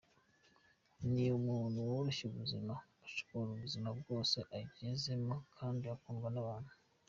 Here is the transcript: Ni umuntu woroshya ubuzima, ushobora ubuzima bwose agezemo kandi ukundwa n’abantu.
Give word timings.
Ni 1.13 1.25
umuntu 1.39 1.77
woroshya 1.89 2.23
ubuzima, 2.27 2.73
ushobora 3.07 3.49
ubuzima 3.51 3.89
bwose 3.99 4.37
agezemo 4.57 5.35
kandi 5.57 5.83
ukundwa 5.95 6.29
n’abantu. 6.31 6.71